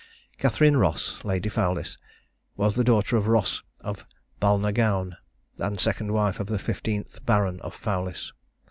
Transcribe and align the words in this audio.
Catherine 0.39 0.77
Ross, 0.77 1.23
Lady 1.23 1.47
Fowlis, 1.47 1.99
was 2.57 2.75
the 2.75 2.83
daughter 2.83 3.17
of 3.17 3.27
Ross 3.27 3.61
of 3.81 4.03
Balnagown, 4.41 5.15
and 5.59 5.79
second 5.79 6.11
wife 6.11 6.39
of 6.39 6.47
the 6.47 6.57
fifteenth 6.57 7.23
Baron 7.23 7.59
of 7.59 7.75
Fowlis. 7.75 8.33